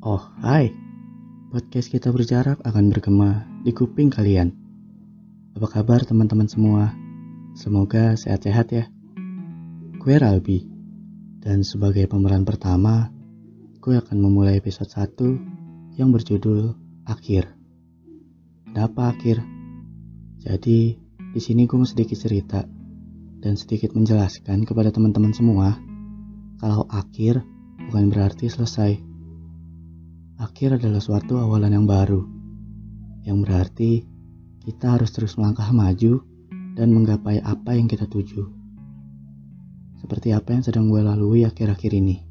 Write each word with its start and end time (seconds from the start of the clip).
Oh, 0.00 0.32
hai. 0.40 0.72
Podcast 1.52 1.92
kita 1.92 2.08
berjarak 2.08 2.64
akan 2.64 2.88
bergema 2.88 3.44
di 3.60 3.68
kuping 3.68 4.08
kalian. 4.08 4.48
Apa 5.52 5.68
kabar 5.68 6.00
teman-teman 6.08 6.48
semua? 6.48 6.96
Semoga 7.52 8.16
sehat-sehat 8.16 8.72
ya. 8.72 8.88
Gue 10.00 10.16
Ralbi, 10.16 10.64
dan 11.44 11.60
sebagai 11.60 12.08
pemeran 12.08 12.48
pertama, 12.48 13.12
gue 13.76 14.00
akan 14.00 14.16
memulai 14.24 14.56
episode 14.56 14.88
1 14.88 16.00
yang 16.00 16.08
berjudul 16.16 16.72
Akhir. 17.04 17.52
Kenapa 18.72 19.12
akhir? 19.12 19.44
Jadi, 20.40 20.96
di 20.96 21.40
sini 21.44 21.68
gue 21.68 21.76
mau 21.76 21.84
sedikit 21.84 22.16
cerita 22.16 22.64
dan 23.44 23.52
sedikit 23.52 23.92
menjelaskan 23.92 24.64
kepada 24.64 24.96
teman-teman 24.96 25.36
semua 25.36 25.76
kalau 26.56 26.88
akhir 26.88 27.44
bukan 27.92 28.08
berarti 28.08 28.48
selesai 28.48 29.09
Akhir 30.40 30.80
adalah 30.80 31.04
suatu 31.04 31.36
awalan 31.36 31.76
yang 31.76 31.84
baru, 31.84 32.24
yang 33.28 33.44
berarti 33.44 34.08
kita 34.64 34.96
harus 34.96 35.12
terus 35.12 35.36
melangkah 35.36 35.68
maju 35.68 36.24
dan 36.72 36.96
menggapai 36.96 37.44
apa 37.44 37.76
yang 37.76 37.84
kita 37.84 38.08
tuju. 38.08 38.48
Seperti 40.00 40.32
apa 40.32 40.56
yang 40.56 40.64
sedang 40.64 40.88
gue 40.88 41.04
lalui 41.04 41.44
akhir-akhir 41.44 41.92
ini. 41.92 42.24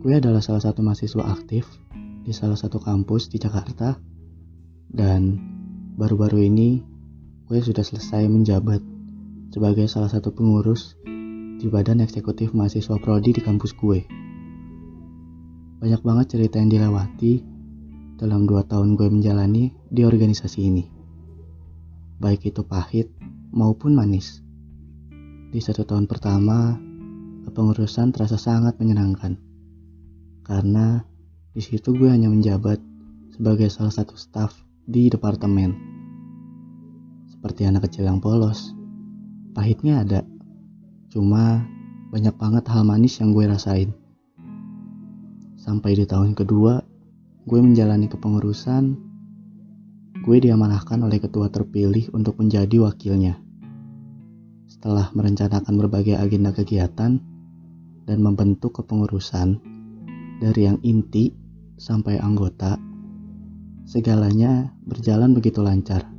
Gue 0.00 0.16
adalah 0.16 0.40
salah 0.40 0.64
satu 0.64 0.80
mahasiswa 0.80 1.20
aktif 1.20 1.68
di 2.24 2.32
salah 2.32 2.56
satu 2.56 2.80
kampus 2.80 3.28
di 3.28 3.36
Jakarta, 3.36 4.00
dan 4.88 5.36
baru-baru 6.00 6.48
ini 6.48 6.80
gue 7.44 7.60
sudah 7.60 7.84
selesai 7.84 8.24
menjabat 8.32 8.80
sebagai 9.52 9.84
salah 9.84 10.08
satu 10.08 10.32
pengurus 10.32 10.96
di 11.60 11.68
badan 11.68 12.00
eksekutif 12.00 12.56
mahasiswa 12.56 12.96
prodi 13.04 13.36
di 13.36 13.44
kampus 13.44 13.76
gue. 13.76 14.21
Banyak 15.82 15.98
banget 16.06 16.38
cerita 16.38 16.62
yang 16.62 16.70
dilewati 16.70 17.42
dalam 18.14 18.46
dua 18.46 18.62
tahun 18.62 18.94
gue 18.94 19.10
menjalani 19.10 19.74
di 19.90 20.06
organisasi 20.06 20.62
ini. 20.62 20.86
Baik 22.22 22.54
itu 22.54 22.62
pahit 22.62 23.10
maupun 23.50 23.98
manis. 23.98 24.46
Di 25.50 25.58
satu 25.58 25.82
tahun 25.82 26.06
pertama, 26.06 26.78
kepengurusan 27.50 28.14
terasa 28.14 28.38
sangat 28.38 28.78
menyenangkan. 28.78 29.34
Karena 30.46 31.02
di 31.50 31.58
situ 31.58 31.98
gue 31.98 32.06
hanya 32.06 32.30
menjabat 32.30 32.78
sebagai 33.34 33.66
salah 33.66 33.90
satu 33.90 34.14
staf 34.14 34.54
di 34.86 35.10
departemen. 35.10 35.74
Seperti 37.26 37.66
anak 37.66 37.90
kecil 37.90 38.06
yang 38.06 38.22
polos. 38.22 38.70
Pahitnya 39.50 40.06
ada. 40.06 40.22
Cuma 41.10 41.66
banyak 42.14 42.38
banget 42.38 42.70
hal 42.70 42.86
manis 42.86 43.18
yang 43.18 43.34
gue 43.34 43.50
rasain. 43.50 43.90
Sampai 45.62 45.94
di 45.94 46.02
tahun 46.02 46.34
kedua, 46.34 46.82
gue 47.46 47.60
menjalani 47.62 48.10
kepengurusan, 48.10 48.98
gue 50.26 50.36
diamanahkan 50.42 50.98
oleh 51.06 51.22
ketua 51.22 51.54
terpilih 51.54 52.10
untuk 52.10 52.34
menjadi 52.42 52.82
wakilnya. 52.82 53.38
Setelah 54.66 55.14
merencanakan 55.14 55.74
berbagai 55.78 56.18
agenda 56.18 56.50
kegiatan 56.50 57.14
dan 58.02 58.18
membentuk 58.18 58.82
kepengurusan 58.82 59.62
dari 60.42 60.66
yang 60.66 60.82
inti 60.82 61.30
sampai 61.78 62.18
anggota, 62.18 62.74
segalanya 63.86 64.74
berjalan 64.82 65.30
begitu 65.30 65.62
lancar. 65.62 66.10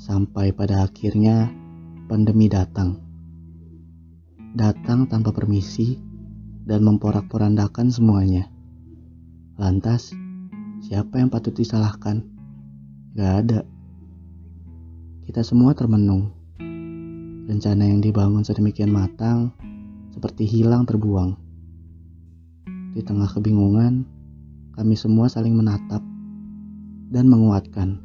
Sampai 0.00 0.56
pada 0.56 0.80
akhirnya 0.80 1.52
pandemi 2.08 2.48
datang. 2.48 3.04
Datang 4.56 5.12
tanpa 5.12 5.28
permisi 5.36 6.13
dan 6.64 6.80
memporak-porandakan 6.80 7.92
semuanya. 7.92 8.48
Lantas, 9.60 10.16
siapa 10.80 11.20
yang 11.20 11.28
patut 11.28 11.52
disalahkan? 11.52 12.24
Gak 13.14 13.32
ada. 13.44 13.60
Kita 15.28 15.44
semua 15.44 15.76
termenung. 15.76 16.32
Rencana 17.44 17.84
yang 17.84 18.00
dibangun 18.00 18.40
sedemikian 18.40 18.88
matang 18.88 19.52
seperti 20.16 20.48
hilang 20.48 20.88
terbuang. 20.88 21.36
Di 22.96 23.04
tengah 23.04 23.28
kebingungan, 23.28 24.08
kami 24.72 24.96
semua 24.96 25.28
saling 25.28 25.52
menatap 25.52 26.00
dan 27.12 27.28
menguatkan. 27.28 28.00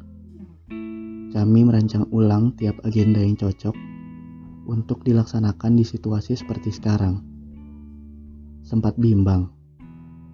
Kami 1.32 1.60
merancang 1.64 2.04
ulang 2.12 2.52
tiap 2.60 2.76
agenda 2.84 3.24
yang 3.24 3.38
cocok 3.40 3.72
untuk 4.68 5.00
dilaksanakan 5.06 5.78
di 5.78 5.84
situasi 5.86 6.36
seperti 6.36 6.74
sekarang 6.74 7.29
sempat 8.70 8.94
bimbang. 8.94 9.50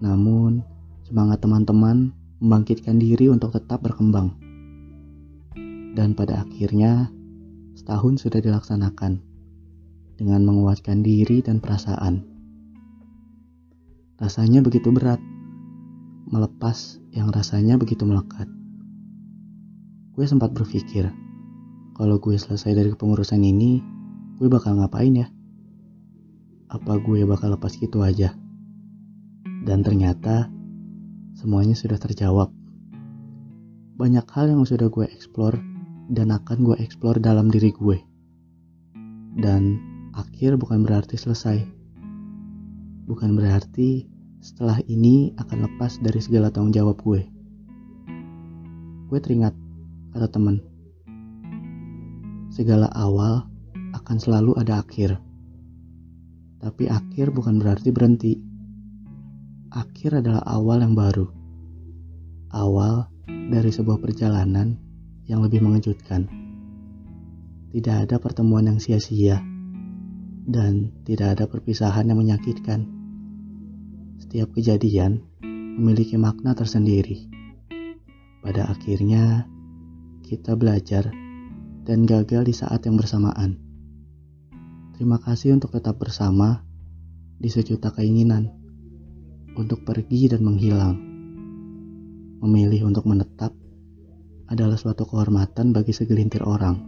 Namun, 0.04 0.60
semangat 1.08 1.40
teman-teman 1.40 2.12
membangkitkan 2.36 3.00
diri 3.00 3.32
untuk 3.32 3.56
tetap 3.56 3.80
berkembang. 3.80 4.36
Dan 5.96 6.12
pada 6.12 6.44
akhirnya, 6.44 7.08
setahun 7.72 8.20
sudah 8.20 8.44
dilaksanakan 8.44 9.24
dengan 10.20 10.44
menguatkan 10.44 11.00
diri 11.00 11.40
dan 11.40 11.64
perasaan. 11.64 12.28
Rasanya 14.20 14.60
begitu 14.60 14.92
berat, 14.92 15.20
melepas 16.28 17.00
yang 17.16 17.32
rasanya 17.32 17.80
begitu 17.80 18.04
melekat. 18.04 18.52
Gue 20.12 20.28
sempat 20.28 20.52
berpikir, 20.52 21.08
kalau 21.96 22.20
gue 22.20 22.36
selesai 22.36 22.76
dari 22.76 22.92
kepengurusan 22.92 23.40
ini, 23.40 23.80
gue 24.36 24.48
bakal 24.52 24.76
ngapain 24.76 25.24
ya? 25.24 25.28
Apa 26.66 26.98
gue 26.98 27.22
bakal 27.22 27.54
lepas 27.54 27.74
gitu 27.78 28.02
aja? 28.02 28.34
Dan 29.66 29.82
ternyata 29.86 30.50
semuanya 31.38 31.78
sudah 31.78 31.98
terjawab. 31.98 32.50
Banyak 33.96 34.26
hal 34.28 34.52
yang 34.52 34.62
sudah 34.66 34.90
gue 34.90 35.06
explore 35.08 35.58
dan 36.10 36.30
akan 36.30 36.66
gue 36.66 36.76
explore 36.82 37.18
dalam 37.22 37.50
diri 37.50 37.70
gue. 37.74 37.98
Dan 39.36 39.78
akhir 40.14 40.56
bukan 40.58 40.82
berarti 40.86 41.18
selesai. 41.18 41.62
Bukan 43.06 43.34
berarti 43.38 44.06
setelah 44.42 44.78
ini 44.86 45.34
akan 45.38 45.66
lepas 45.66 45.98
dari 45.98 46.18
segala 46.22 46.50
tanggung 46.50 46.74
jawab 46.74 46.98
gue. 47.02 47.22
Gue 49.06 49.18
teringat 49.22 49.54
kata 50.14 50.28
temen. 50.30 50.58
Segala 52.50 52.90
awal 52.94 53.46
akan 53.94 54.16
selalu 54.18 54.54
ada 54.58 54.82
akhir. 54.82 55.25
Tapi 56.66 56.90
akhir 56.90 57.30
bukan 57.30 57.62
berarti 57.62 57.94
berhenti. 57.94 58.34
Akhir 59.70 60.18
adalah 60.18 60.42
awal 60.50 60.82
yang 60.82 60.98
baru. 60.98 61.30
Awal 62.50 63.06
dari 63.54 63.70
sebuah 63.70 64.02
perjalanan 64.02 64.74
yang 65.30 65.46
lebih 65.46 65.62
mengejutkan. 65.62 66.26
Tidak 67.70 68.10
ada 68.10 68.18
pertemuan 68.18 68.66
yang 68.66 68.82
sia-sia 68.82 69.38
dan 70.42 70.90
tidak 71.06 71.38
ada 71.38 71.46
perpisahan 71.46 72.10
yang 72.10 72.18
menyakitkan. 72.18 72.82
Setiap 74.18 74.50
kejadian 74.50 75.22
memiliki 75.78 76.18
makna 76.18 76.58
tersendiri. 76.58 77.30
Pada 78.42 78.74
akhirnya, 78.74 79.46
kita 80.26 80.58
belajar 80.58 81.14
dan 81.86 82.02
gagal 82.10 82.42
di 82.42 82.54
saat 82.58 82.82
yang 82.90 82.98
bersamaan. 82.98 83.65
Terima 84.96 85.20
kasih 85.20 85.52
untuk 85.52 85.76
tetap 85.76 86.00
bersama 86.00 86.64
di 87.36 87.52
sejuta 87.52 87.92
keinginan 87.92 88.48
untuk 89.52 89.84
pergi 89.84 90.32
dan 90.32 90.40
menghilang. 90.40 90.96
Memilih 92.40 92.88
untuk 92.88 93.04
menetap 93.04 93.52
adalah 94.48 94.80
suatu 94.80 95.04
kehormatan 95.04 95.76
bagi 95.76 95.92
segelintir 95.92 96.40
orang. 96.48 96.80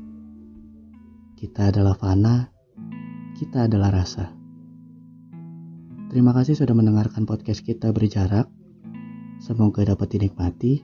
Kita 1.37 1.69
adalah 1.69 1.93
fana, 2.01 2.49
kita 3.37 3.69
adalah 3.69 3.93
rasa. 3.93 4.33
Terima 6.09 6.33
kasih 6.33 6.57
sudah 6.57 6.73
mendengarkan 6.73 7.29
podcast 7.29 7.61
kita 7.61 7.93
berjarak. 7.93 8.49
Semoga 9.45 9.85
dapat 9.85 10.17
dinikmati 10.17 10.81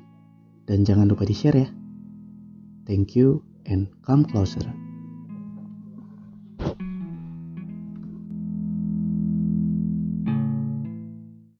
dan 0.68 0.84
jangan 0.84 1.08
lupa 1.08 1.24
di-share 1.24 1.56
ya. 1.56 1.68
Thank 2.84 3.16
you 3.16 3.40
and 3.64 3.88
come 4.04 4.28
closer. 4.28 4.83